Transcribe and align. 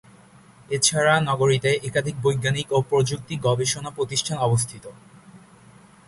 এছাড়া 0.69 1.13
নগরীতে 1.19 1.69
একাধিক 1.83 2.15
বৈজ্ঞানিক 2.21 2.67
ও 2.71 2.79
প্রযুক্তি 2.89 3.35
গবেষণা 3.37 3.89
প্রতিষ্ঠান 3.89 4.37
অবস্থিত। 4.37 4.85